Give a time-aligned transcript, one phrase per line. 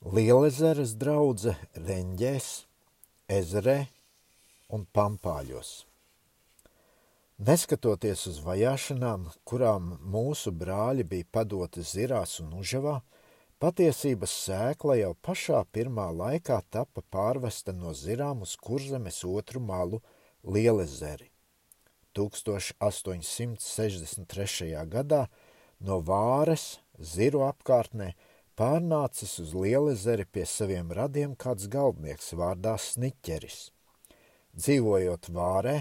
[0.00, 2.64] Lielezeres draudze Reņģēs,
[3.28, 3.92] Ezerē
[4.72, 5.84] un Pampāļos.
[7.36, 13.04] Neskatoties uz vajāšanām, kurām mūsu brāļi bija padoti zirās un užavā,
[13.60, 20.00] patiesības sēkla jau pašā pirmā laikā tapa pārvesta no zirām uz kurzemes otru malu
[20.48, 21.28] Lielezeri.
[22.16, 24.80] 1863.
[24.96, 25.28] gadā
[25.84, 28.16] no Vāres ziru apkārtnē
[28.60, 33.70] pārnācis uz Lielezeri pie saviem radiem kāds galdnieks vārdā Sniķeris.
[34.52, 35.76] Dzīvojot Vārē,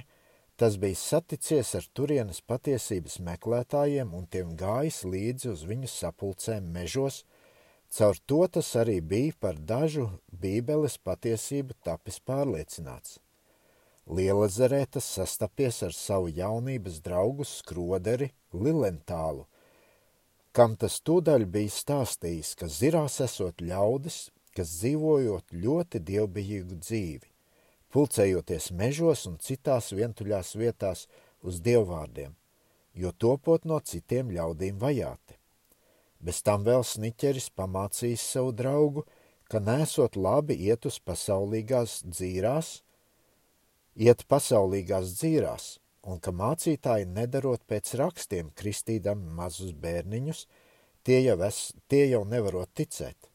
[0.55, 7.25] tas bija saticies ar turienes patiesības meklētājiem un tiem gājis līdzi uz viņu sapulcēm mežos,
[7.91, 13.19] caur to tas arī bija par dažu bībeles patiesību tapis pārliecināts.
[14.07, 19.49] Lielazerē tas sastapies ar savu jaunības draugu skroderi Lilentālu–
[20.55, 27.29] kam tas tūdaļ bija stāstījis, ka zirās esot ļaudis, kas dzīvojot ļoti dievbijīgu dzīvi,
[27.93, 31.05] pulcējoties mežos un citās vientuļās vietās
[31.41, 32.33] uz dievvvārdiem,
[32.93, 35.37] jo topot no citiem ļaudīm vajāti.
[36.19, 39.05] Bez tam vēl sniķeris pamācījis savu draugu,
[39.49, 42.81] ka nesot labi iet uz pasaulīgās dzīrās,
[43.95, 45.69] iet pasaulīgās dzīrās,
[46.03, 50.45] un ka mācītāji nedarot pēc rakstiem kristīdam mazus bērniņus,
[51.03, 53.29] tie jau, es, tie jau nevarot ticēt.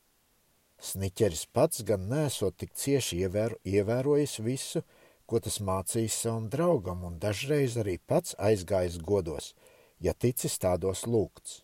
[0.85, 4.83] Sniķeris pats gan nesot tik cieši ievēro, ievērojis visu,
[5.27, 9.55] ko tas mācījis savam draugam, un dažreiz arī pats aizgājis godos,
[10.01, 11.62] ja ticis tādos lūgts.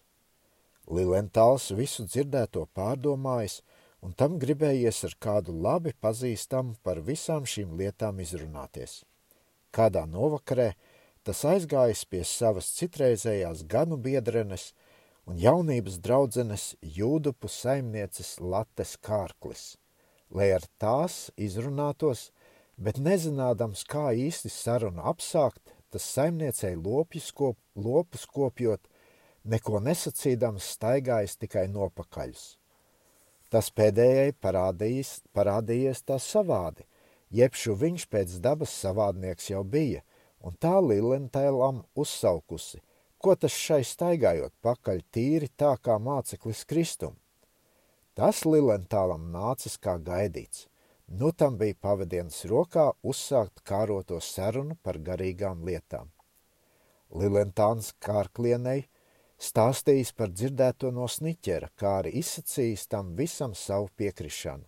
[0.91, 3.61] Lilentāls visu dzirdēto pārdomājis,
[4.01, 9.03] un tam gribējies ar kādu labi pazīstamu par visām šīm lietām izrunāties.
[9.71, 10.73] Kādā novakarē
[11.27, 14.71] tas aizgājis pie savas citreizējās ganu biedrenes
[15.29, 19.77] un jaunības draudzenes jūdupu saimnieces Lates kārklis,
[20.31, 22.31] lai ar tās izrunātos,
[22.77, 28.81] bet nezinādams, kā īsti sarunu apsākt, tas saimniecei lopjus kop, lopus kopjot,
[29.45, 32.57] neko nesacīdams staigājis tikai nopakaļus.
[33.51, 36.87] Tas pēdējai parādījis, parādījies tā savādi,
[37.35, 40.05] jebšu viņš pēc dabas savādnieks jau bija,
[40.41, 42.81] un tā Lilentēlam uzsaukusi,
[43.21, 47.17] ko tas šai staigājot pakaļ tīri tā kā māceklis Kristum.
[48.17, 50.67] Tas Lilentālam nācis kā gaidīts.
[51.11, 56.11] Nu tam bija pavadienas rokā uzsākt kāroto sarunu par garīgām lietām.
[57.11, 58.85] Lilentāns kārklienei
[59.41, 64.63] stāstījis par dzirdēto no sniķera, kā arī izsacījis tam visam savu piekrišanu.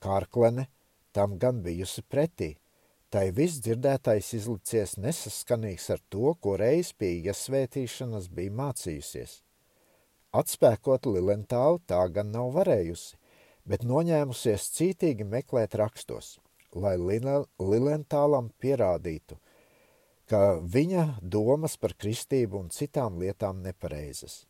[0.00, 0.68] Kārklene
[1.12, 2.54] tam gan bijusi pretī–
[3.08, 9.38] Tai viss dzirdētais izlicies nesaskanīgs ar to, ko reiz pie iesvētīšanas bija mācījusies.
[10.36, 13.16] Atspēkot Lilentālu tā gan nav varējusi,
[13.64, 16.34] bet noņēmusies cītīgi meklēt rakstos,
[16.76, 19.40] lai Lilentālam pierādītu,
[20.28, 24.42] ka viņa domas par kristību un citām lietām nepareizas.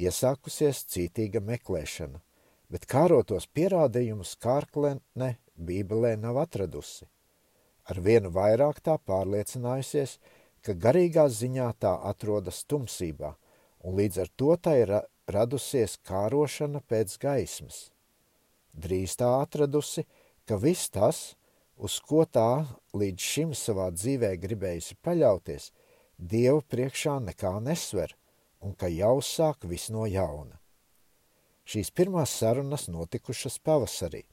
[0.00, 2.24] Iesākusies cītīga meklēšana,
[2.72, 7.04] bet kārotos pierādījumus kārklene Bībelē nav atradusi–
[7.90, 10.18] Ar vienu vairāk tā pārliecinājusies,
[10.62, 13.34] ka garīgā ziņā tā atrodas tumsībā,
[13.82, 14.92] un līdz ar to tā ir
[15.30, 17.90] radusies kārošana pēc gaismas.
[18.70, 20.06] Drīz tā atradusi,
[20.46, 21.34] ka viss tas,
[21.76, 25.70] uz ko tā līdz šim savā dzīvē gribējusi paļauties,
[26.20, 28.12] Dievu priekšā nekā nesver,
[28.60, 30.58] un ka jau sāk viss no jauna.
[31.64, 34.26] Šīs pirmās sarunas notikušas pavasarī.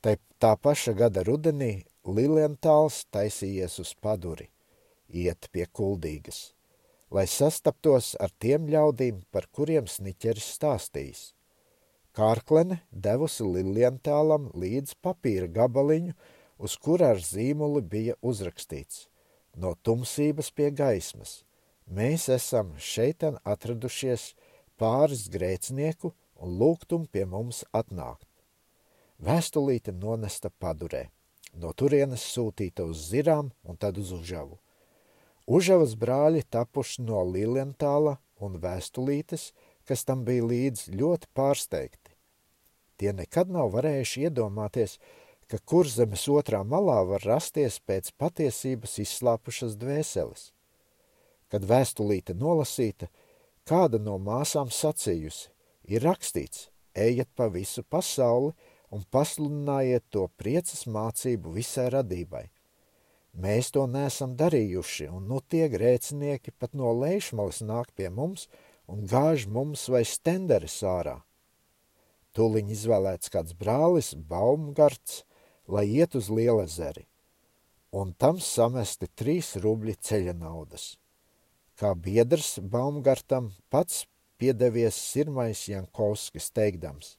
[0.00, 4.48] Tā, tā paša gada rudenī Lilientāls taisījies uz paduri,
[5.06, 6.50] iet pie kuldīgas,
[7.14, 11.20] lai sastaptos ar tiem ļaudīm, par kuriem sniķeris stāstījis.
[12.10, 16.16] Kārklene devusi Lilientālam līdz papīra gabaliņu,
[16.58, 19.06] uz kura ar zīmuli bija uzrakstīts–
[19.62, 21.44] no tumsības pie gaismas.
[21.86, 24.32] Mēs esam šeitan atradušies
[24.74, 26.10] pāris grēcinieku
[26.42, 28.26] un lūgtum pie mums atnākt.
[29.22, 31.06] Vēstulīte nonesta padurē
[31.52, 34.58] no turienes sūtīta uz zirām un tad uz Užavu.
[35.46, 39.50] Užavas brāļi tapuši no Lilientāla un vēstulītes,
[39.84, 42.14] kas tam bija līdz ļoti pārsteigti.
[42.96, 44.98] Tie nekad nav varējuši iedomāties,
[45.50, 50.52] ka kurzemes otrā malā var rasties pēc patiesības izslāpušas dvēseles.
[51.50, 53.10] Kad vēstulīte nolasīta,
[53.68, 55.50] kāda no māsām sacījusi,
[55.90, 58.54] ir rakstīts, ejiet pa visu pasauli,
[58.92, 62.44] un pasludinājiet to priecas mācību visai radībai.
[63.32, 68.48] Mēs to nesam darījuši, un nu tie grēcinieki pat no lejšmalas nāk pie mums
[68.92, 71.22] un gāž mums vai stenderes ārā.
[72.36, 75.22] Tūliņ izvēlēts kāds brālis, Baumgarts,
[75.68, 77.06] lai iet uz Lielezeri,
[77.92, 80.96] un tam samesti trīs rubļi ceļa naudas.
[81.80, 84.04] Kā biedrs Baumgartam pats
[84.40, 87.16] piedevies Sirmais Jankovskis teikdams,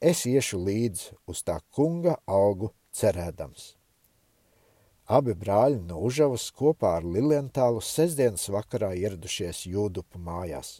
[0.00, 3.74] es iešu līdz uz tā kunga algu cerēdams.
[5.10, 10.78] Abi brāļi no Užavas kopā ar Lilientālu sestdienas vakarā ieradušies Jūdupu mājās.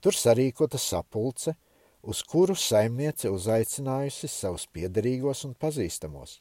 [0.00, 1.56] Tur sarīkota sapulce,
[2.00, 6.38] uz kuru saimniece uzaicinājusi savus piederīgos un pazīstamos.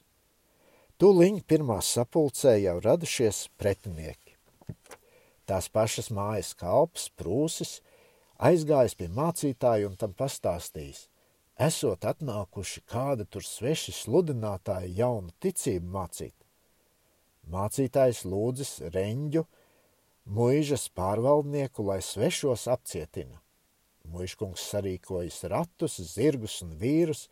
[1.00, 4.38] Tūliņ pirmā sapulcē jau radušies pretinieki.
[5.50, 7.80] Tās pašas mājas kalps, prūsis,
[8.38, 11.08] aizgājis pie mācītāja un tam pastāstījis.
[11.60, 16.36] Esot atnākuši kāda tur sveši sludinātāji jaunu ticību mācīt.
[17.52, 19.44] Mācītājs lūdzis reņģu,
[20.38, 23.42] muižas pārvaldnieku, lai svešos apcietina.
[24.08, 27.26] Muižkungs sarīkojas ratus, zirgus un vīrus,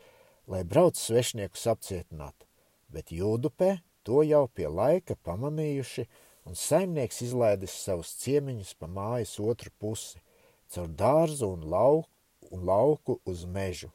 [0.43, 2.43] lai brauc svešniekus apcietināt,
[2.91, 6.03] bet jūdupē to jau pie laika pamanījuši,
[6.43, 10.19] un saimnieks izlaidis savus ciemiņus pa mājas otru pusi,
[10.67, 12.11] caur dārzu un lauku,
[12.51, 13.93] un lauku uz mežu.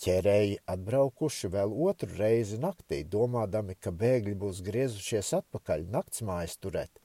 [0.00, 7.02] Ķerēji atbraukuši vēl otru reizi naktī, domādami, ka bēgļi būs griezušies atpakaļ naktsmājas turēt,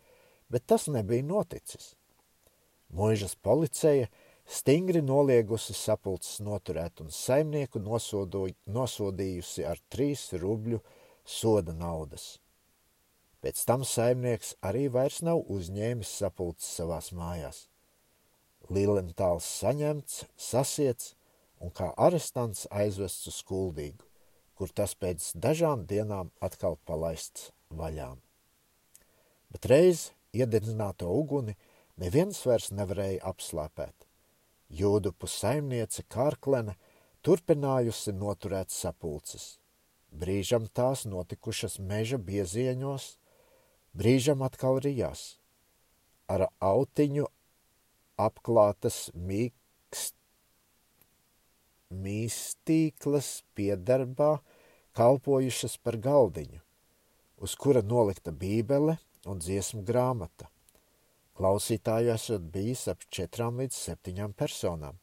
[0.47, 1.89] bet tas nebija noticis.
[2.95, 4.07] Mūžas policeja
[4.47, 10.79] stingri noliegusi sapulces noturēt un saimnieku nosodījusi ar trīs rubļu
[11.25, 12.37] soda naudas.
[13.43, 17.65] Pēc tam saimnieks arī vairs nav uzņēmis sapulces savās mājās.
[18.71, 21.14] Lilentāls saņemts, sasiets
[21.59, 24.03] un kā arestants aizvests uz skuldīgu,
[24.55, 28.19] kur tas pēc dažām dienām atkal palaists vaļām.
[29.51, 31.55] Bet reiz iededzināto uguni
[32.01, 34.07] neviens vairs nevarēja apslāpēt.
[34.67, 36.75] Jūdupu saimniece Kārklene
[37.25, 39.55] turpinājusi noturēt sapulces.
[40.15, 43.07] Brīžam tās notikušas meža biezieņos,
[43.93, 45.37] brīžam atkal rijās.
[46.31, 47.27] Ar autiņu
[48.17, 50.15] apklātas mīkst,
[51.93, 54.39] mīstīklas piedarbā
[54.95, 56.61] kalpojušas par galdiņu,
[57.43, 58.97] uz kura nolikta bībele
[59.29, 60.49] un dziesmu grāmata.
[61.35, 65.01] Klausītāju esot bijis ap četrām līdz septiņām personām.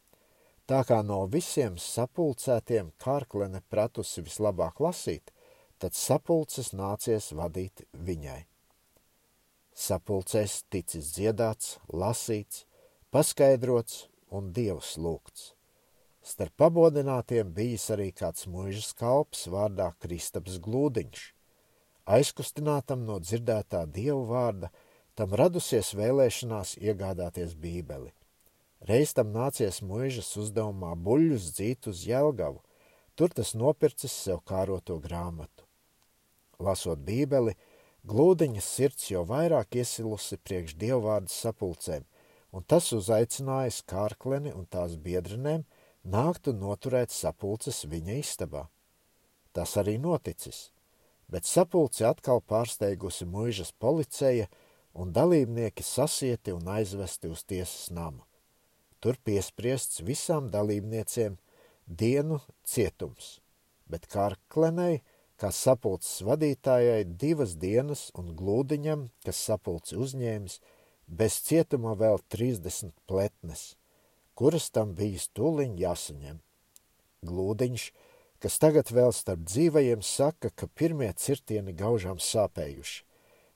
[0.67, 5.33] Tā kā no visiem sapulcētiem kārklene pratusi vislabāk lasīt,
[5.77, 8.41] tad sapulces nācies vadīt viņai.
[9.75, 12.65] Sapulcēs ticis dziedāts, lasīts,
[13.11, 15.53] paskaidrots un dievs lūgts.
[16.23, 21.27] Starp pabodinātiem bijis arī kāds muižas kalps vārdā Kristaps Glūdiņš.
[22.07, 24.71] Aizkustinātam no dzirdētā dievu vārda–
[25.13, 28.15] Tam radusies vēlēšanās iegādāties bībeli.
[28.89, 32.63] Reiz tam nācies muižas uzdevumā buļļus dzīt uz Jelgavu,
[33.15, 35.67] tur tas nopircis sev kāroto grāmatu.
[36.57, 37.53] Lasot bībeli,
[38.09, 42.09] glūdiņas sirds jau vairāk iesilusi priekš dievvvārdu sapulcēm,
[42.57, 45.67] un tas uzaicinājis kārkleni un tās biedrenēm
[46.05, 48.67] nākt un noturēt sapulces viņa istabā.
[49.53, 50.71] Tas arī noticis,
[51.29, 54.49] bet sapulci atkal pārsteigusi muižas policeja–
[54.95, 58.27] un dalībnieki sasieti un aizvesti uz tiesas namu.
[59.01, 61.39] Tur piespriests visām dalībniecēm
[61.87, 63.41] dienu cietums,
[63.91, 65.01] bet Kārklenei,
[65.41, 70.61] kā sapulces vadītājai, divas dienas un glūdiņam, kas sapulci uzņēmis,
[71.09, 73.73] bez cietuma vēl 30 pletnes,
[74.43, 76.43] kuras tam bija stūliņ jāsaņem.
[77.31, 77.87] Glūdiņš,
[78.43, 83.01] kas tagad vēl starp dzīvajiem saka, ka pirmie cirtieni gaužām sāpējuši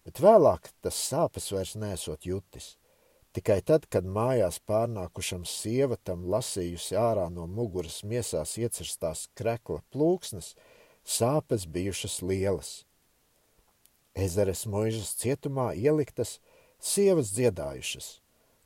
[0.07, 2.77] bet vēlāk tas sāpes vairs nesot jutis.
[3.35, 10.55] Tikai tad, kad mājās pārnākušam sievatam lasījusi ārā no muguras miesās iecirstās krekla plūksnes,
[11.05, 12.71] sāpes bijušas lielas.
[14.17, 16.39] Ezeres muižas cietumā ieliktas
[16.81, 18.21] sievas dziedājušas,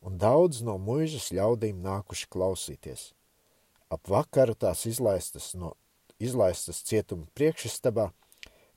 [0.06, 3.10] un daudz no muižas ļaudīm nākuši klausīties.
[3.90, 5.74] Ap vakaru tās izlaistas, no,
[6.22, 8.10] izlaistas cietuma priekšistabā,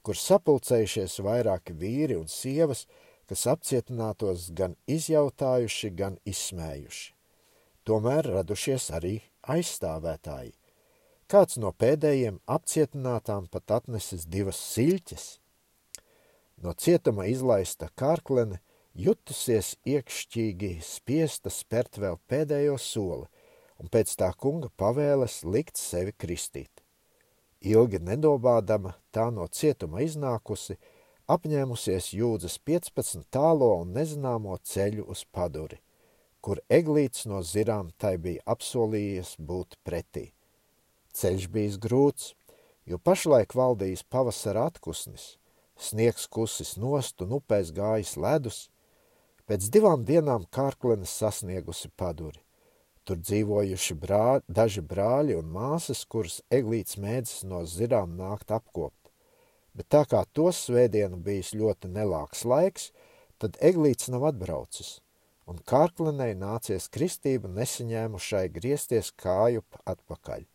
[0.03, 2.87] kur sapulcējušies vairāki vīri un sievas,
[3.29, 7.13] kas apcietinātos gan izjautājuši, gan izsmējuši.
[7.87, 9.17] Tomēr radušies arī
[9.53, 10.53] aizstāvētāji.
[11.31, 15.25] Kāds no pēdējiem apcietinātām pat atnesis divas siļķes.
[16.63, 18.59] No cietuma izlaista kārklene
[18.93, 23.27] jutusies iekšķīgi spiesta spērt vēl pēdējo soli,
[23.81, 26.83] un pēc tā kunga pavēles likt sevi kristīt.
[27.63, 30.77] Ilgi nedobādama, tā no cietuma iznākusi,
[31.31, 35.79] apņēmusies jūdzas 15 tālo un nezināmo ceļu uz paduri,
[36.43, 40.33] kur eglīts no zirām tai bija apsolījies būt pretī.
[41.15, 42.33] Ceļš bijis grūts,
[42.85, 45.37] jo pašlaik valdījis pavasara atkusnis,
[45.79, 48.67] sniegs kusis nost un upēs gājis ledus.
[49.43, 52.39] Pēc divām dienām kārklenes sasniegusi paduri.
[53.03, 59.11] Tur dzīvojuši brā, daži brāļi un māsas, kuras eglīts mēdzis no zirām nākt apkopt.
[59.75, 62.91] Bet tā kā to svētdienu bijis ļoti nelāks laiks,
[63.41, 65.01] tad eglīts nav atbraucis,
[65.49, 70.45] un kārklenei nācies kristību nesaņēmušai griezties kāju atpakaļ.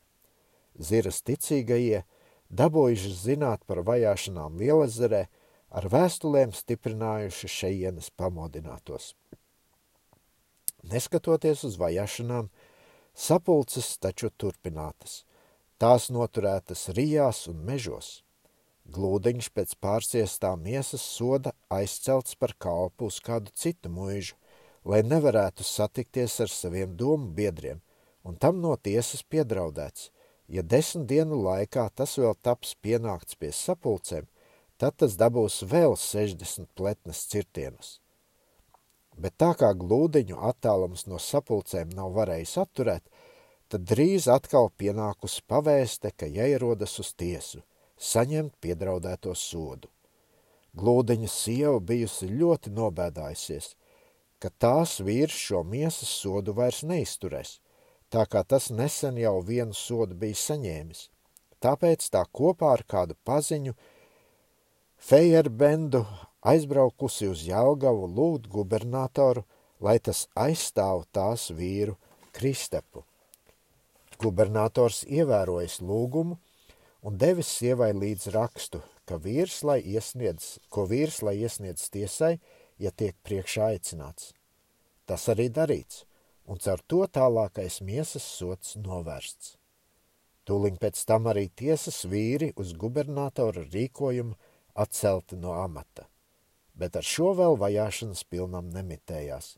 [0.81, 2.07] Ziras ticīgajie,
[2.49, 5.27] dabūjuši zināt par vajāšanām Lielezerē,
[5.71, 9.13] ar vēstulēm stiprinājuši šeienes pamodinātos.
[10.89, 12.49] Neskatoties uz vajāšanām,
[13.13, 15.25] sapulces taču turpinātas,
[15.79, 18.23] tās noturētas rijās un mežos.
[18.89, 24.39] Glūdiņš pēc pārsiestā miesas soda aizcelts par kalpu uz kādu citu muižu,
[24.89, 27.83] lai nevarētu satikties ar saviem domu biedriem,
[28.25, 30.09] un tam no tiesas piedraudēts,
[30.49, 34.25] ja desmit dienu laikā tas vēl taps pienākts pie sapulcēm,
[34.79, 37.99] tad tas dabūs vēl 60 pletnes cirtienus.
[39.19, 43.03] Bet tā kā glūdiņu attālums no sapulcēm nav varējis atturēt,
[43.69, 47.65] tad drīz atkal pienākusi pavēste, ka jāierodas uz tiesu,
[47.99, 49.91] saņemt piedraudēto sodu.
[50.79, 53.73] Glūdiņa sieva bijusi ļoti nobēdājusies,
[54.39, 57.59] ka tās vīrs šo miesas sodu vairs neizturēs,
[58.15, 61.09] tā kā tas nesen jau vienu sodu bija saņēmis.
[61.59, 63.75] Tāpēc tā kopā ar kādu paziņu
[64.99, 66.03] Fejerbendu
[66.43, 69.45] aizbraukusi uz Jelgavu lūgt gubernatoru,
[69.81, 71.95] lai tas aizstāv tās vīru
[72.35, 73.05] Kristepu.
[74.19, 76.37] Gubernators ievērojis lūgumu
[77.07, 82.35] un devis sievai līdz rakstu, ka vīrs, lai iesniedz, ko vīrs, lai iesniedz tiesai,
[82.83, 84.33] ja tiek priekšā aicināts.
[85.07, 86.03] Tas arī darīts,
[86.45, 89.55] un caur to tālākais miesas sots novērsts.
[90.49, 94.35] Tūliņ pēc tam arī tiesas vīri uz gubernatora rīkojumu
[94.79, 96.07] atcelti no amata,
[96.79, 99.57] bet ar šo vēl vajāšanas pilnam nemitējās.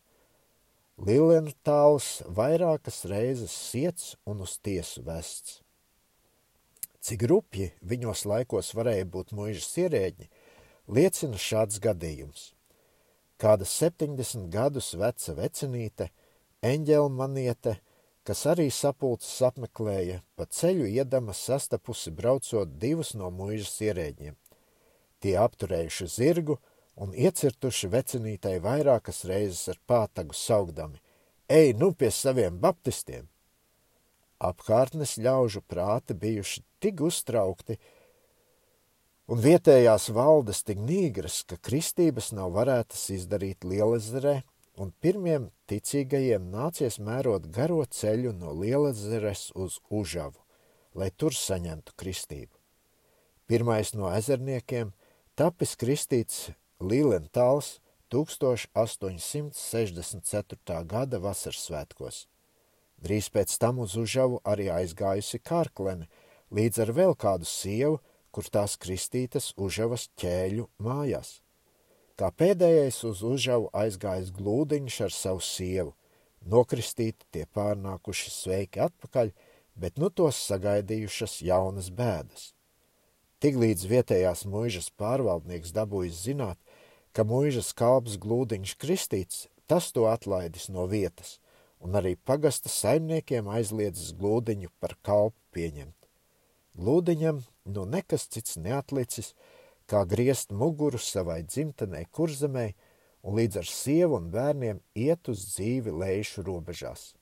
[1.00, 5.61] Lilentāls vairākas reizes siets un uz tiesu vests.
[7.00, 10.29] Cik rupji viņos laikos varēja būt muižas ierēģi,
[10.93, 12.50] liecina šāds gadījums.
[13.41, 16.11] Kāda 70 gadus veca vecinīte–
[16.62, 17.79] eņģelmaniete,
[18.25, 24.37] kas arī sapulces apmeklēja, pa ceļu iedama sastapusi braucot divus no muižas ierēģiem.
[25.21, 26.57] Tie apturējuši zirgu
[27.00, 31.00] un iecirtuši vecinītai vairākas reizes ar pātagu saugdami.
[31.50, 33.29] Ej, nu pie saviem baptistiem!
[34.41, 37.77] Apkārtnes ļaužu prāti bijuši tik uztraukti,
[39.29, 44.41] un vietējās valdes tik nīgras, ka kristības nav varētas izdarīt Lielezerē
[44.81, 50.41] un pirmiem ticīgajiem nācies mērot garo ceļu no Lielazeres uz Užavu,
[50.97, 52.55] lai tur saņemtu kristību.
[53.50, 54.95] Pirmais no ezerniekiem
[55.41, 56.51] tapis kristīts
[56.85, 57.81] Līlentāls
[58.13, 60.85] 1864.
[60.91, 62.29] gada vasarsvētkos.
[63.01, 66.13] Drīz pēc tam uz Užavu arī aizgājusi Kārklene,
[66.53, 71.41] līdz ar vēl kādu sievu, kur tās kristītas Užavas ķēļu mājās.
[72.21, 75.97] Kā pēdējais uz Užavu aizgājis glūdiņš ar savu sievu.
[76.45, 79.33] Nokristīti tie pārnākuši sveiki atpakaļ,
[79.73, 82.60] bet nu tos sagaidījušas jaunas bēdas.
[83.41, 86.59] Tiklīdz vietējās muižas pārvaldnieks dabūjis zināt,
[87.17, 91.39] ka muižas kalps glūdiņš kristīts, tas to atlaidis no vietas,
[91.81, 95.97] un arī pagasta saimniekiem aizliedzis glūdiņu par kalpu pieņemt.
[96.77, 97.41] Glūdiņam
[97.73, 99.33] nu nekas cits neatlicis,
[99.89, 102.67] kā griezt muguru savai dzimtenei kurzemē
[103.25, 107.15] un līdz ar sievu un bērniem iet uz dzīvi lejušu robežās.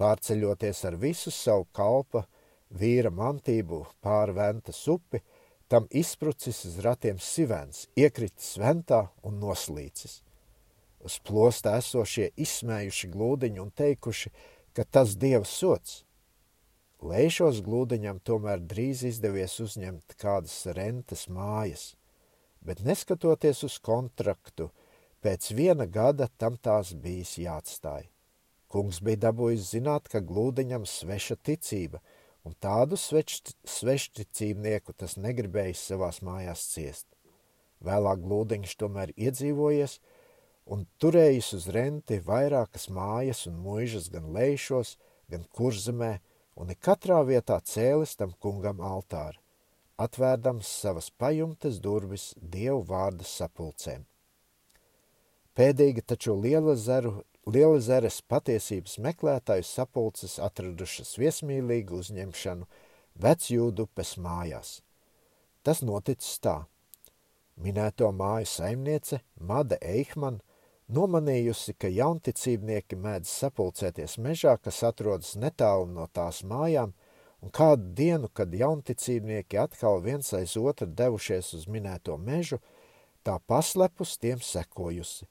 [0.00, 2.24] Pārceļoties ar visu savu kalpa,
[2.70, 5.20] vīra mantību pāri ventas upi,
[5.68, 10.20] tam izprucis uz ratiem sivens, iekritis ventā un noslīcis.
[11.06, 14.32] Uz plostā esošie izsmējuši glūdiņu un teikuši,
[14.74, 16.02] ka tas dieva sots.
[17.06, 21.94] Lēšos glūdiņam tomēr drīz izdevies uzņemt kādas rentes mājas,
[22.64, 24.70] bet neskatoties uz kontraktu,
[25.22, 28.08] pēc viena gada tam tās bijis jāatstāj.
[28.72, 32.00] Kungs bija dabūjis zināt, ka glūdiņam sveša ticība,
[32.46, 37.06] un tādu svešticībnieku tas negribējis savās mājās ciest.
[37.82, 39.98] Vēlāk glūdiņš tomēr iedzīvojies
[40.72, 44.94] un turējis uz renti vairākas mājas un muižas gan lēšos,
[45.30, 46.12] gan kurzemē,
[46.56, 49.38] un ik katrā vietā cēlis tam kungam altāri,
[49.98, 54.06] atvērdams savas pajumtes durvis dievu vārda sapulcēm.
[55.56, 62.66] Pēdīgi taču liela zeru, liela zeres patiesības meklētāju sapulces atradušas viesmīlīgu uzņemšanu
[63.22, 64.80] vecjūdupes mājās.
[65.62, 66.56] Tas noticis tā.
[67.56, 70.40] Minēto māju saimniece Mada Eihman
[70.92, 76.92] nomanījusi, ka jaunticībnieki mēdz sapulcēties mežā, kas atrodas netālu no tās mājām,
[77.40, 82.58] un kādu dienu, kad jaunticībnieki atkal viens aiz otru devušies uz minēto mežu,
[83.24, 85.30] tā paslepus tiem sekojusi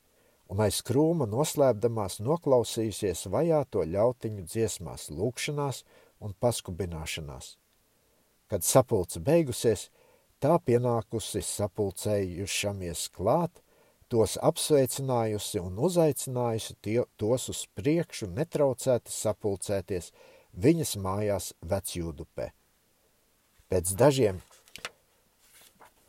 [0.51, 5.83] un aiz krūma noslēpdamās noklausījusies vajāto ļautiņu dziesmās, lūkšanās
[6.23, 7.55] un paskubināšanās.
[8.51, 9.89] Kad sapulce beigusies,
[10.39, 13.61] tā pienākusi sapulcējušamies klāt,
[14.11, 20.11] tos apsveicinājusi un uzaicinājusi tie, tos uz priekšu netraucēti sapulcēties
[20.53, 22.51] viņas mājās vecjūdupē.
[23.73, 24.43] Pēc dažiem,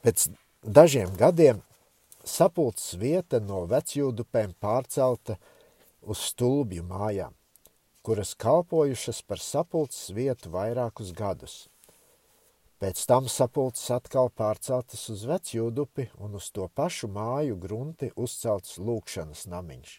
[0.04, 0.28] pēc
[0.62, 1.64] dažiem gadiem
[2.26, 5.36] sapulces vieta no vecjūdupēm pārcelta
[6.02, 7.34] uz stulbju mājām,
[8.06, 11.56] kuras kalpojušas par sapulces vietu vairākus gadus.
[12.82, 19.46] Pēc tam sapulces atkal pārceltas uz vecjūdupi un uz to pašu māju grunti uzcelts lūkšanas
[19.48, 19.94] namiņš,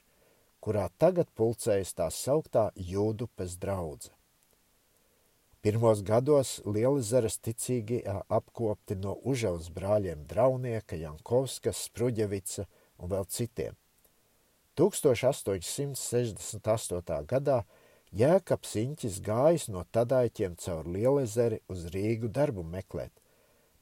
[0.62, 4.17] kurā tagad pulcējas tā sauktā jūdupes draudze.
[5.68, 7.98] Pirmos gados Lielzeres ticīgi
[8.32, 12.64] apkopti no Užavas brāļiem Draunieka, Jankovskas, Spruģevica
[13.04, 13.76] un vēl citiem.
[14.80, 17.28] 1868.
[17.28, 17.68] gadā
[18.16, 23.12] Jēkabs Inķis gājis no tadaiķiem caur Lielezeri uz Rīgu darbu meklēt,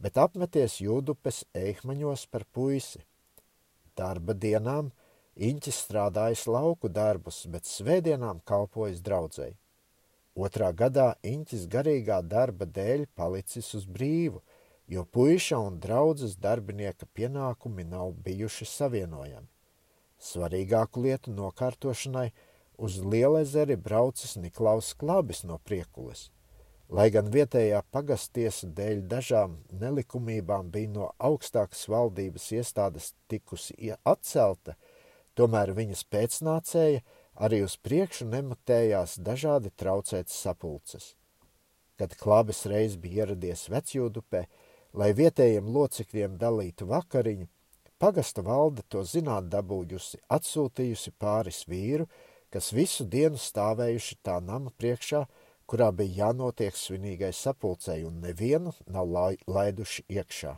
[0.02, 3.06] bet apmeties jūdupes eihmaņos par puisi.
[3.94, 4.90] Darba dienām
[5.38, 9.54] Inķis strādājis lauku darbus, bet svētdienām kalpojis draudzēji.
[10.36, 14.42] Otrā gadā Inķis garīgā darba dēļ palicis uz brīvu,
[14.92, 19.48] jo puiša un draudzes darbinieka pienākumi nav bijuši savienojami.
[20.20, 22.28] Svarīgāku lietu nokārtošanai
[22.76, 26.30] uz Lielezeri braucis Niklaus Klabis no Priekules.
[26.92, 34.76] Lai gan vietējā pagastiesa dēļ dažām nelikumībām bija no augstākas valdības iestādes tikusi atcelta,
[35.34, 37.06] tomēr viņas pēcnācēja–
[37.36, 41.14] arī uz priekšu nematējās dažādi traucētas sapulces.
[42.00, 44.46] Kad klabis reiz bija ieradies vecjūdupē,
[44.96, 47.48] lai vietējiem locekļiem dalītu vakariņu,
[48.00, 52.08] pagasta valde to zināt dabūjusi, atsūtījusi pāris vīru,
[52.52, 55.26] kas visu dienu stāvējuši tā nama priekšā,
[55.66, 59.10] kurā bija jānotiek svinīgai sapulcei, un nevienu nav
[59.48, 60.56] laiduši iekšā.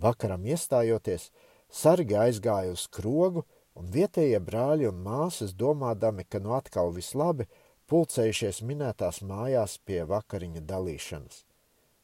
[0.00, 1.28] Vakaram iestājoties,
[1.68, 3.44] sargi aizgāja uz krogu,
[3.78, 7.46] un vietējie brāļi un māsas, domādami, ka nu atkal viss labi,
[7.90, 11.44] pulcējušies minētās mājās pie vakariņa dalīšanas.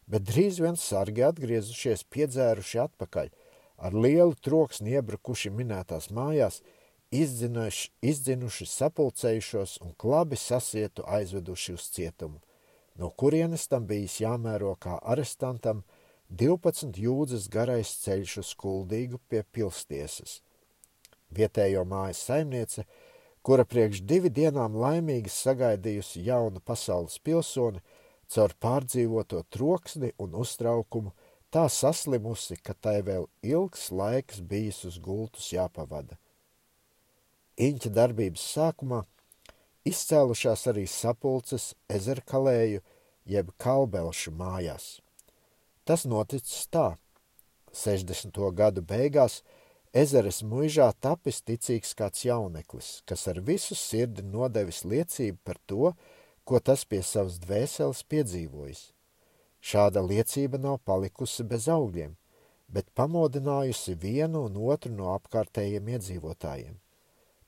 [0.07, 3.31] Bet drīz vien sargi atgriezušies piedzēruši atpakaļ,
[3.77, 6.61] ar lielu troksni iebrukuši minētās mājās,
[7.15, 12.41] izdzinuši, izdzinuši sapulcējušos un klabi sasietu aizveduši uz cietumu,
[12.95, 15.85] no kurienes tam bijis jāmēro kā arestantam
[16.31, 20.41] 12 jūdzes garais ceļš uz kuldīgu pie pilstiesas
[21.35, 22.87] vietējo mājas saimniece,
[23.43, 27.83] kura priekš divi dienām laimīgi sagaidījusi jaunu pasaules pilsoni,
[28.27, 31.13] caur pārdzīvoto troksni un uztraukumu,
[31.51, 36.19] tā saslimusi, ka tai vēl ilgs laiks bijis uz gultus jāpavada.
[37.57, 39.05] Iņķa darbības sākumā
[39.87, 42.83] izcēlušās arī sapulces ezerkalēju
[43.27, 44.99] jeb kalbelšu mājās.
[45.87, 46.97] Tas noticis tā.
[47.77, 48.39] 60.
[48.57, 49.43] gadu beigās
[49.97, 55.95] Ezeres muižā tapis ticīgs kāds jauneklis, kas ar visu sirdi nodevis liecību par to,
[56.45, 58.83] ko tas pie savas dvēseles piedzīvojis.
[59.65, 62.13] Šāda liecība nav palikusi bez augļiem,
[62.69, 66.77] bet pamodinājusi vienu un otru no apkārtējiem iedzīvotājiem.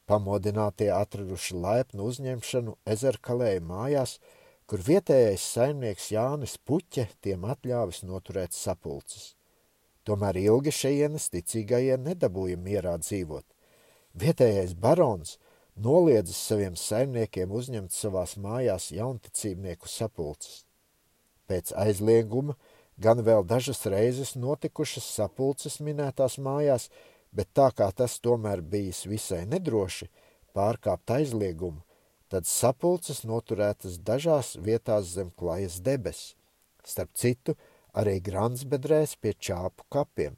[0.09, 4.17] Pamodinātie atraduši laipnu uzņemšanu ezerkalēju mājās,
[4.65, 9.35] kur vietējais saimnieks Jānis Puķe tiem atļāvis noturēt sapulces.
[10.09, 13.45] Tomēr ilgi šejienes ticīgajie nedabūja mierā dzīvot.
[14.17, 15.35] Vietējais barons
[15.77, 20.63] noliedzis saviem saimniekiem uzņemt savās mājās jaunticībnieku sapulces.
[21.45, 22.57] Pēc aizlieguma
[22.97, 26.89] gan vēl dažas reizes notikušas sapulces minētās mājās,
[27.33, 30.09] bet tā kā tas tomēr bijis visai nedroši
[30.57, 31.85] pārkāpt aizliegumu,
[32.33, 36.35] tad sapulces noturētas dažās vietās zem klajas debesis.
[36.85, 37.55] Starp citu,
[37.95, 40.37] arī Gransbedrēs pie čāpu kapiem.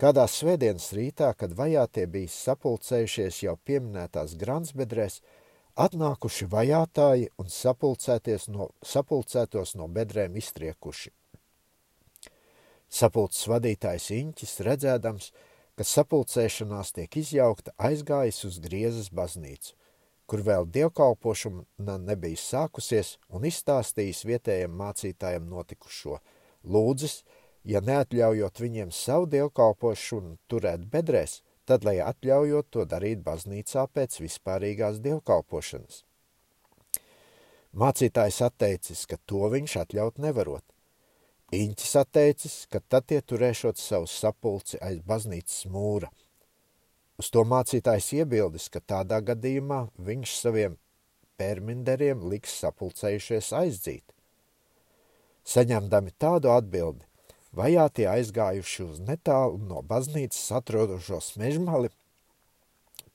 [0.00, 5.20] Kādā svētdienas rītā, kad vajātie bija sapulcējušies jau pieminētās Gransbedrēs,
[5.76, 7.50] atnākuši vajātāji un
[8.48, 11.12] no, sapulcētos no bedrēm iztriekuši.
[12.90, 15.30] Sapulces vadītājs Inķis, redzēdams,
[15.78, 19.76] ka sapulcēšanās tiek izjaukta, aizgājis uz griezes baznīcu,
[20.30, 26.20] kur vēl dievkalpošana nebija sākusies, un izstāstījis vietējiem mācītājiem notikušo.
[26.70, 27.24] Lūdzis,
[27.66, 35.02] ja neatļaujot viņiem savu dievkalpošanu turēt bedrēs, tad lai atļaujot to darīt baznīcā pēc vispārīgās
[35.02, 36.04] dievkalpošanas.
[37.80, 40.64] Mācītājs atteicis, ka to viņš atļaut nevarot.
[41.54, 46.10] Iņķis atteicis, ka tad tie turēšot savu sapulci aiz baznīcas mūra–
[47.20, 50.78] Uz to mācītājs iebildis, ka tādā gadījumā viņš saviem
[51.40, 54.04] perminderiem liks sapulcējušies aizdzīt.
[55.50, 57.04] Saņemdami tādu atbildi,
[57.56, 61.90] vajātie aizgājuši uz netālu no baznīcas atrodošo smežmali,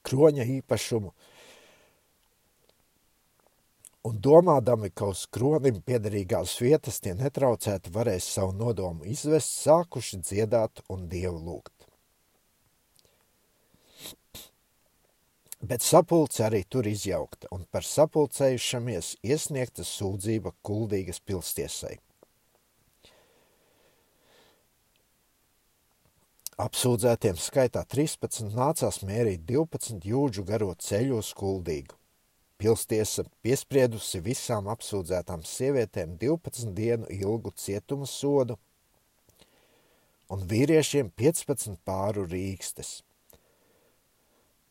[0.05, 1.13] kroņa īpašumu,
[4.05, 10.85] un domādami, ka uz kronim piederīgās vietas tie netraucēti varēs savu nodomu izvest, sākuši dziedāt
[10.93, 11.74] un dievu lūgt.
[15.61, 21.95] Bet sapulce arī tur izjaukta un par sapulcējušamies iesniegta sūdzība kuldīgas pilstiesai.
[26.65, 31.97] Apsūdzētiem skaitā 13 nācās mērīt 12 jūdžu garo ceļu uz kuldīgu.
[32.55, 38.55] Pilstiesa piespriedusi visām apsūdzētām sievietēm 12 dienu ilgu cietuma sodu
[40.31, 43.01] un vīriešiem 15 pāru rīkstes–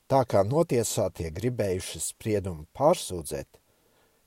[0.04, 3.48] Tā kā notiesātie gribējuši spriedumu pārsūdzēt,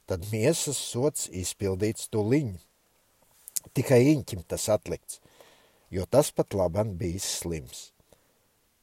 [0.10, 2.56] tad miesas sots izpildīts tuliņ.
[3.78, 5.20] Tikai īņķim tas atlikts,
[5.94, 7.82] jo tas pat laban bijis slims.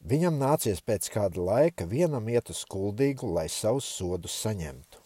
[0.06, 5.00] Viņam nācies pēc kāda laika vienam iet uz kuldīgu, lai savus sodus saņemtu.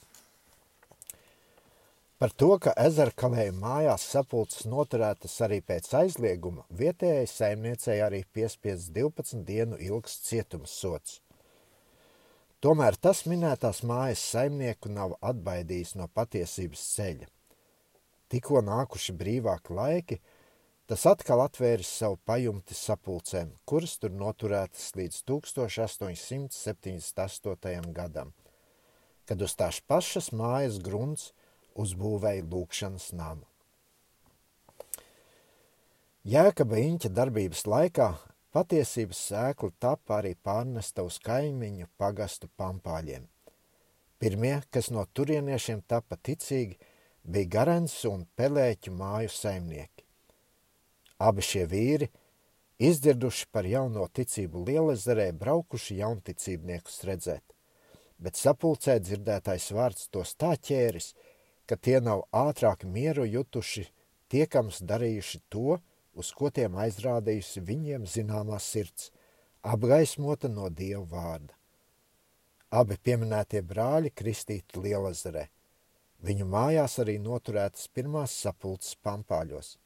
[2.20, 9.46] Par to, ka ezerkalēja mājās sapulces noturētas arī pēc aizlieguma, vietējai saimniecei arī piespiedz 12
[9.48, 11.16] dienu ilgs cietums sots–
[12.58, 17.28] Tomēr tas minētās mājas saimnieku nav atbaidījis no patiesības ceļa.
[18.28, 20.18] Tikko nākuši brīvāki laiki,
[20.90, 27.94] tas atkal atvēris savu pajumti sapulcēm, kuras tur noturētas līdz 1878.
[27.94, 28.34] gadam,
[29.22, 31.30] kad uz tās pašas mājas grunts
[31.78, 33.46] uzbūvēja lūkšanas namu.
[36.26, 38.18] Jēkaba Inķa darbības laikā
[38.48, 43.26] Patiesības sēkla tapa arī pārnesta uz kaimiņu pagastu pampāļiem.
[44.18, 46.78] Pirmie, kas no turieniešiem tapa ticīgi,
[47.28, 50.06] bija Garens un Pelēķu māju saimnieki.
[51.18, 52.08] Abi šie vīri,
[52.78, 57.44] izdzirduši par jauno ticību Lielezerē, braukuši jaunticībniekus redzēt,
[58.16, 61.12] bet sapulcē dzirdētais vārds tos tā ķēris,
[61.68, 63.84] ka tie nav ātrāk mieru jutuši,
[64.32, 65.80] tiekams darījuši to,
[66.18, 69.12] uz ko tiem aizrādījusi viņiem zināmā sirds,
[69.62, 71.54] apgaismota no Dieva vārda.
[72.74, 75.46] Abi pieminētie brāļi kristīti Lielazarē.
[76.26, 79.76] Viņu mājās arī noturētas pirmās sapulces pampāļos.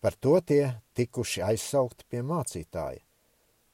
[0.00, 3.02] Par to tie tikuši aizsaukti pie mācītāja.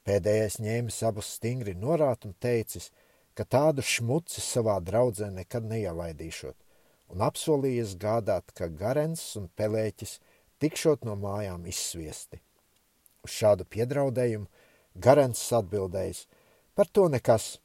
[0.08, 2.88] Pēdējais ņēmis abus stingri norāt un teicis,
[3.36, 6.56] ka tādu šmuci savā draudzē nekad neielaidīšot,
[7.12, 10.18] un apsolījies gādāt, ka Garens un Pelēķis–
[10.62, 12.40] tikšot no mājām izsviesti.
[13.24, 14.46] Uz šādu piedraudējumu
[14.98, 16.24] Garants atbildējis,
[16.74, 17.58] par to nekas,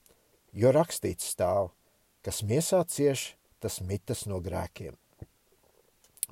[0.54, 1.72] jo rakstīts stāv,
[2.26, 4.94] kas miesā cieš, tas mitas no grēkiem.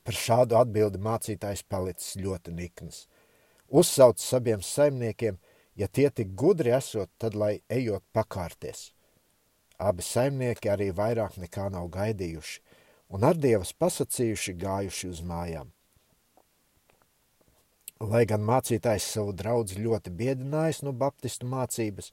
[0.06, 3.06] Par šādu atbildi mācītājs palicis ļoti nikns.
[3.69, 5.38] Uzsauc abiem saimniekiem,
[5.76, 8.91] ja tie tik gudri esot, tad lai ejot pakārties.
[9.82, 12.60] Abi saimnieki arī vairāk nekā nav gaidījuši,
[13.10, 15.71] un ar dievas pasacījuši gājuši uz mājām.
[18.02, 22.10] Lai gan mācītājs savu draugu ļoti biedinājis no baptistu mācības,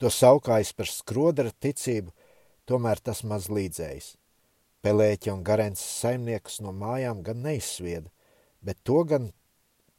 [0.00, 2.14] to saukājis par skrodera ticību,
[2.64, 4.14] tomēr tas maz līdzējis.
[4.80, 8.08] Pelēķa un Garences saimniekus no mājām gan neizsvieda,
[8.64, 9.26] bet to gan,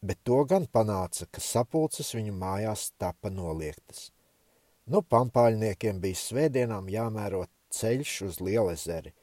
[0.01, 4.07] bet to gan panāca, ka sapulces viņu mājās tapa noliektas.
[4.89, 9.13] Nu, pampāļniekiem bija svētdienām jāmēro ceļš uz Lielezeri,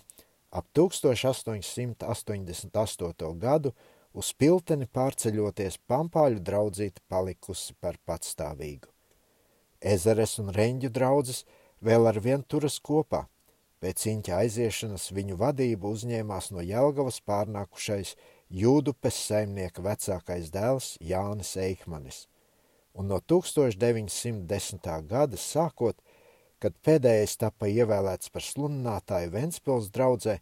[0.53, 3.39] ap 1888.
[3.41, 3.73] gadu
[4.13, 8.92] uz pilteni pārceļoties pampāļu draudzīte palikusi par patstāvīgu.
[9.83, 11.43] Ezeres un Reņģu draudzes
[11.83, 13.27] vēl ar vien turas kopā.
[13.83, 18.15] Pēc ciņķa aiziešanas viņu vadību uzņēmās no Jelgavas pārnākušais
[18.53, 22.27] Jūdupes saimnieka vecākais dēls Jānis Eikmanis.
[22.95, 24.89] Un no 1910.
[25.09, 25.97] gada sākot,
[26.61, 30.37] kad pēdējais tapa ievēlēts par sludinātāju Ventspils draudzē,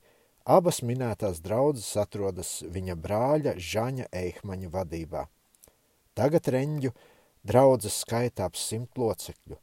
[0.44, 5.28] abas minētās draudzes atrodas viņa brāļa Žaņa Eikmaņa vadībā.
[6.18, 6.92] Tagad reņģu
[7.46, 9.58] draudzes skaitā ap simt locekļu,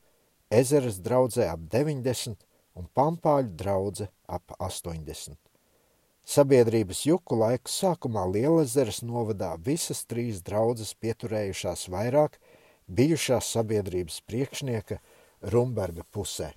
[0.49, 2.37] ezeras draudzē ap 90
[2.77, 5.37] un pampāļu draudze ap 80.
[6.27, 12.35] Sabiedrības juku laiku sākumā Lielezeres novadā visas trīs draudzes pieturējušās vairāk
[12.87, 14.99] bijušās sabiedrības priekšnieka
[15.53, 16.49] Rumberga pusē,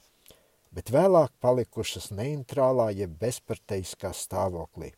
[0.75, 4.91] bet vēlāk palikušas neintrālā jeb bezparteiskā stāvoklī.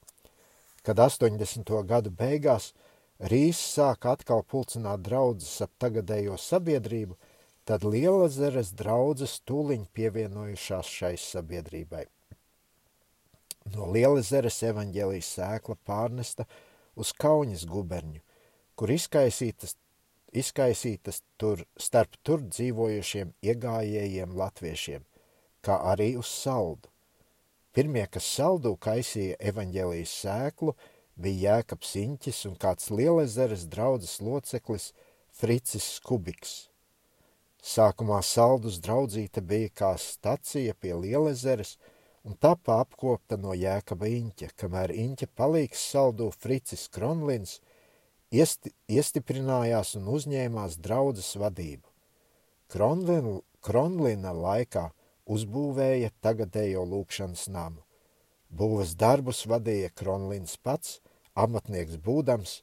[0.82, 1.68] Kad 80.
[1.86, 2.72] gadu beigās
[3.30, 7.14] Rīs sāka atkal pulcināt draudzes ap tagadējo sabiedrību,
[7.68, 12.08] tad Lielezeres draudzes tūliņ pievienojušās šai sabiedrībai
[13.70, 16.46] no Lielezeres evaņģēlijas sēkla pārnesta
[16.98, 18.20] uz Kauņas guberņu,
[18.76, 19.76] kur izkaisītas,
[20.32, 25.04] izkaisītas tur starp tur dzīvojušiem iegājējiem latviešiem,
[25.64, 26.90] kā arī uz saldu.
[27.72, 30.74] Pirmie, kas saldu kaisīja evaņģēlijas sēklu,
[31.16, 34.92] bija Jēkabs Inķis un kāds Lielezeres draudzes loceklis
[35.32, 36.68] Fricis Skubiks.
[37.62, 41.76] Sākumā saldus draudzīte bija kā stacija pie Lielezeres,
[42.26, 47.60] un tapa apkopta no jēkaba Iņķa, kamēr Iņķa palīgs saldu Fricis Kronlins
[48.32, 51.86] iesti, iestiprinājās un uzņēmās draudzes vadību.
[52.72, 54.88] Kronlina, Kronlina laikā
[55.30, 57.82] uzbūvēja tagadējo lūkšanas namu.
[58.52, 61.00] Būvas darbus vadīja Kronlins pats,
[61.32, 62.60] amatnieks būdams,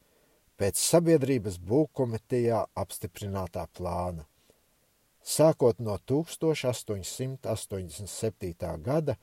[0.60, 4.30] pēc sabiedrības būvkomitejā apstiprinātā plāna.
[5.25, 8.84] Sākot no 1887.
[8.86, 9.17] gada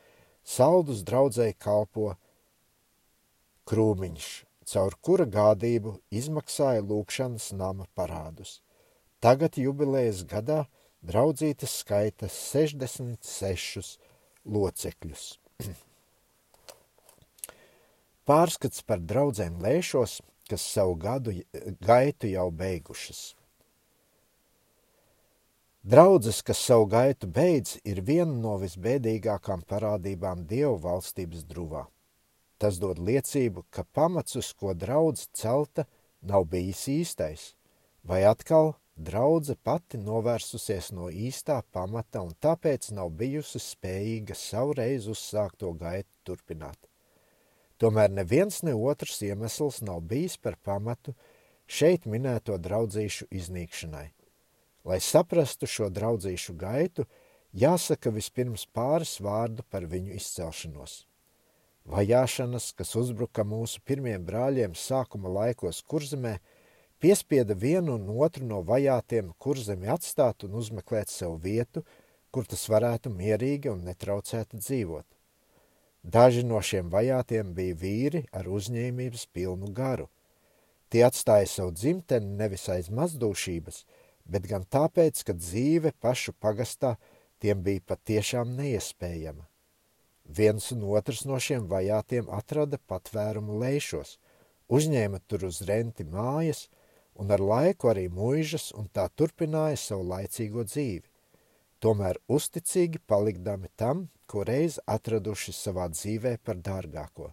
[0.46, 2.12] Saldus draudzēji kalpo
[3.66, 4.26] krūmiņš,
[4.70, 8.60] caur kura gādību izmaksāja lūkšanas nama parādus.
[9.18, 10.60] Tagad jubilējas gadā
[11.02, 13.98] draudzītes skaita 66
[14.44, 15.26] locekļus.
[18.26, 21.34] Pārskats par draudzēm lēšos, kas savu gadu
[21.78, 23.20] gaitu jau beigušas.
[25.86, 31.84] Draudzes, kas savu gaitu beidz, ir viena no visbēdīgākām parādībām Dievu valstības druvā.
[32.58, 35.84] Tas dod liecību, ka pamats, uz ko draudz celta,
[36.26, 37.44] nav bijis īstais,
[38.02, 45.70] vai atkal draudze pati novērsusies no īstā pamata un tāpēc nav bijusi spējīga savreiz uzsākto
[45.78, 46.90] gaitu turpināt.
[47.76, 51.12] Tomēr neviens ne otrs iemesls nav bijis par pamatu
[51.66, 54.06] šeit minēto draudzīšu iznīkšanai.
[54.86, 57.04] Lai saprastu šo draudzīšu gaitu,
[57.52, 61.02] jāsaka vispirms pāris vārdu par viņu izcelšanos.
[61.86, 66.38] Vajāšanas, kas uzbruka mūsu pirmiem brāļiem sākuma laikos kurzemē,
[66.98, 71.84] piespieda vienu un otru no vajātiem kurzemi atstāt un uzmeklēt sev vietu,
[72.30, 75.15] kur tas varētu mierīgi un netraucēti dzīvot.
[76.06, 80.06] Daži no šiem vajātiem bija vīri ar uzņēmības pilnu garu.
[80.86, 83.80] Tie atstāja savu dzimteni nevis aiz mazdūšības,
[84.22, 86.94] bet gan tāpēc, ka dzīve pašu pagastā
[87.42, 89.48] tiem bija patiešām neiespējama.
[90.38, 94.16] Viens un otrs no šiem vajātiem atrada patvērumu lēšos,
[94.70, 96.68] uzņēma tur uz renti mājas
[97.18, 101.06] un ar laiku arī muižas un tā turpināja savu laicīgo dzīvi.
[101.80, 107.32] Tomēr uzticīgi palikdami tam, ko reiz atraduši savā dzīvē par dārgāko.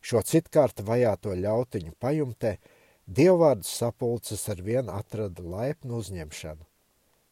[0.00, 2.56] Šo citkārt vajāto ļautiņu pajumtē–
[3.06, 6.64] Dievvvārdu sapulces ar vienu atrada laipnu uzņemšanu.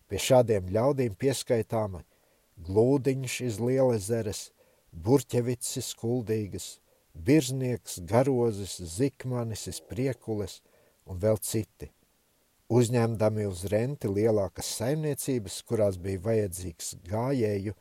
[0.06, 2.04] Pie šādiem ļaudīm pieskaitāma
[2.68, 4.42] glūdiņš iz Lielezeres,
[4.94, 6.68] burķevicis kuldīgas,
[7.14, 10.60] birznieks, garozis, zikmanis, priekules
[11.10, 11.90] un vēl citi.
[12.72, 17.74] Uzņemdami uz renti lielākas saimniecības, kurās bija vajadzīgs gājēju,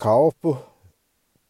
[0.00, 0.56] kalpu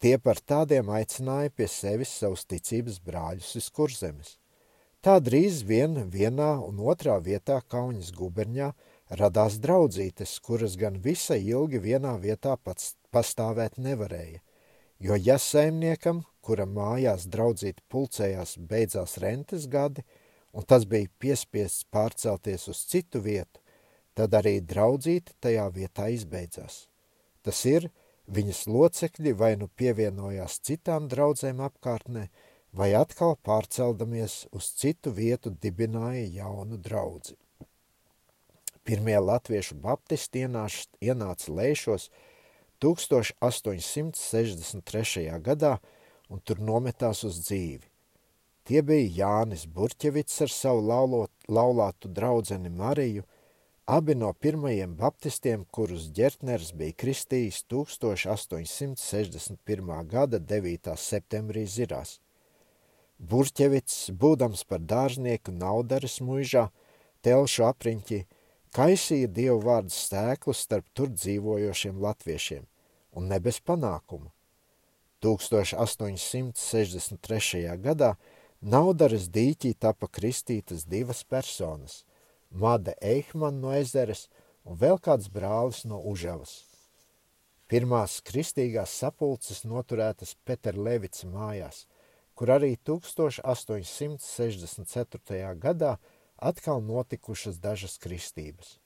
[0.00, 4.30] Tie par tādiem aicināja pie sevis savus ticības brāļus uz kurzemes.
[5.04, 8.70] Tā drīz vien vienā un otrā vietā Kaunas guberņā
[9.20, 14.40] radās draudzītes, kuras gan visai ilgi vienā vietā pats pastāvēt nevarēja,
[15.04, 20.04] jo ja saimniekam, kura mājās draudzīt pulcējās, beidzās rentes gadi,
[20.52, 23.62] un tas bija piespiests pārcelties uz citu vietu,
[24.14, 26.86] tad arī draudzīte tajā vietā izbeidzās.
[27.42, 27.88] Tas ir,
[28.30, 32.28] Viņas locekļi vai nu pievienojās citām draudzēm apkārtnē,
[32.70, 37.34] vai atkal pārceldamies uz citu vietu dibināja jaunu draudzi.
[38.86, 42.06] Pirmie latviešu baptisti ienāca lēšos
[42.78, 45.42] 1863.
[45.42, 45.82] gadā
[46.30, 47.90] un tur nometās uz dzīvi.
[48.70, 53.24] Tie bija Jānis Burķevits ar savu laulot, laulātu draudzeni Mariju,
[53.90, 60.06] abi no pirmajiem baptistiem, kurus Ģertners bija kristījis 1861.
[60.14, 60.96] gada 9.
[60.96, 62.20] septembrī zirās.
[63.18, 66.70] Burķevits, būdams par dārznieku naudaras muižā,
[67.26, 68.24] telšu apriņķī,
[68.76, 72.64] kaisīja dievu vārdu stēklu starp tur dzīvojošiem latviešiem,
[73.18, 74.30] un ne bez panākuma.
[75.22, 77.78] 1863.
[77.78, 78.16] gadā
[78.60, 82.04] Naudaras dīķī tapa kristītas divas personas-
[82.60, 84.28] Made Eihman no ezeres
[84.64, 86.64] un vēl kāds brālis no Užavas.
[87.70, 91.86] Pirmās kristīgās sapulces noturētas Peterlevica mājās,
[92.34, 95.54] kur arī 1864.
[95.54, 95.98] gadā
[96.36, 98.78] atkal notikušas dažas kristības.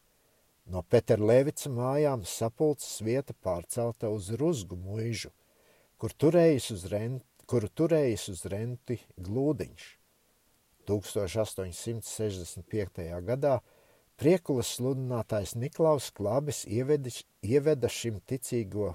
[0.67, 5.31] No Peterlevica mājām sapulces vieta pārcelta uz Ruzgu muižu,
[6.05, 9.85] kur turējis uz renti, kuru turējis uz renti glūdiņš.
[10.85, 12.61] 1865.
[13.25, 13.65] gadā
[14.21, 18.93] priekulas sludinātājs Niklaus Klabis ievedis, ieveda šim ticīgo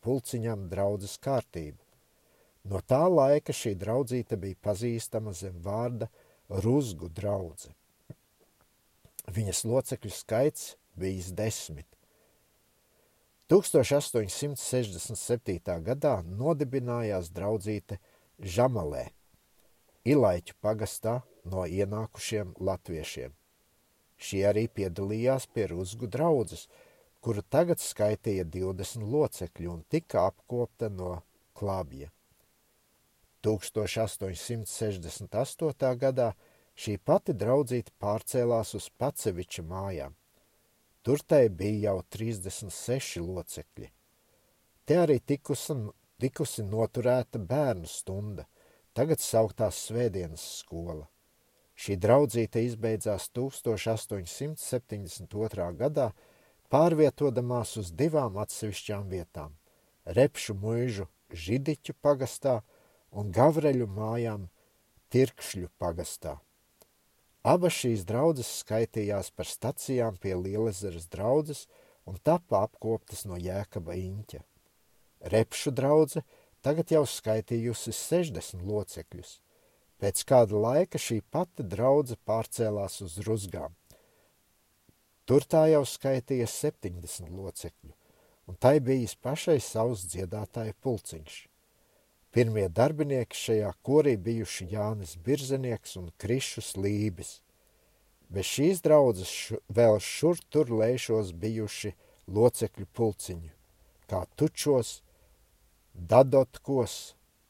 [0.00, 1.84] pulciņam draudzes kārtību.
[2.64, 6.08] No tā laika šī draudzīte bija pazīstama zem vārda–
[6.64, 7.74] Ruzgu draudze.
[9.36, 11.95] Viņas locekļu skaits bijis desmit.
[13.46, 15.78] 1867.
[15.86, 18.02] gadā nodibinājās draudzīte
[18.42, 19.14] Žamalē,
[20.02, 23.30] Ilaiķu pagastā no ienākušiem latviešiem.
[24.18, 26.66] Šie arī piedalījās pie Ruzgu draudzes,
[27.22, 31.22] kuru tagad skaitīja 20 locekļu un tika apkopta no
[31.54, 32.10] klābja.
[33.46, 35.94] 1868.
[36.02, 36.34] gadā
[36.74, 40.18] šī pati draudzīte pārcēlās uz Paceviča mājām.
[41.06, 43.86] Tur tai bija jau 36 locekļi.
[44.82, 45.70] Te arī tikusi,
[46.18, 48.42] tikusi noturēta bērnu stunda,
[48.90, 51.06] tagad sauktās Svētdienas skola.
[51.78, 55.70] Šī draudzīte izbeidzās 1872.
[55.78, 56.10] gadā,
[56.74, 59.54] pārvietodamās uz divām atsevišķām vietām-
[60.18, 62.66] Repšu muižu Židiķu pagastā
[63.12, 64.50] un Gavreļu mājām
[65.14, 66.45] Tirkšļu pagastā.
[67.46, 71.66] Abas šīs draudzes skaitījās par stacijām pie Lielezeres draudzes
[72.10, 74.40] un tapa apkoptas no Jēkaba Iņķa.
[75.30, 76.24] Repšu draudze
[76.66, 79.36] tagad jau skaitījusi 60 locekļus.
[80.02, 83.78] Pēc kāda laika šī pati draudze pārcēlās uz Ruzgām.
[85.26, 87.94] Tur tā jau skaitīja 70 locekļu,
[88.50, 91.44] un tai bijis pašai savs dziedātāja pulciņš.
[92.36, 97.30] Pirmie darbinieki šajā korī bijuši Jānis Birzenieks un Krišus Lībis.
[98.28, 101.94] Bez šīs draudzes š, vēl šur tur lēšos bijuši
[102.38, 103.48] locekļu pulciņu,
[104.12, 104.90] kā tučos,
[106.12, 106.98] dadotkos,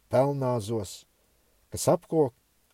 [0.07, 0.93] pelnāzos,
[1.75, 2.29] kas apko,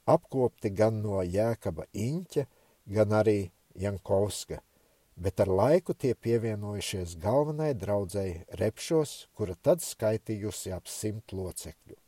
[0.04, 2.44] apkopti gan no Jēkaba Iņķa,
[2.92, 3.38] gan arī
[3.86, 4.60] Jankovska–
[5.16, 12.01] bet ar laiku tie pievienojušies galvenai draudzēji Repšos, kura tad skaitījusi ap simt locekļu.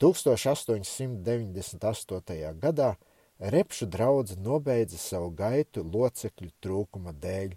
[0.00, 2.60] 1898.
[2.62, 2.90] gadā
[3.38, 7.52] Repšu draudze nobeidza savu gaitu locekļu trūkuma dēļ,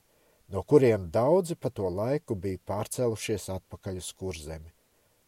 [0.51, 4.73] no kuriem daudzi pa to laiku bija pārcēlušies atpakaļ uz kurzemi,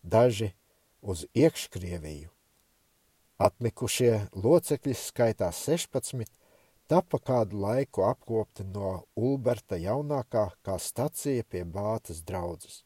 [0.04, 0.52] daži
[1.02, 2.30] uz iekškrieviju.
[3.42, 6.28] Atlikušie locekļi skaitā 16,
[6.92, 12.84] tapa kādu laiku apkopti no Ulberta jaunākā kā stacija pie Bātas draudzes.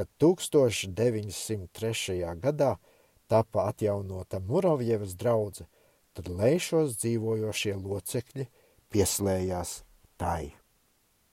[0.00, 2.24] Kad 1903.
[2.40, 2.80] gadā
[3.30, 5.68] tapa atjaunota Muravjevas draudze,
[6.14, 8.48] tad lēšos dzīvojošie locekļi
[8.90, 9.80] pieslējās
[10.20, 10.59] tai.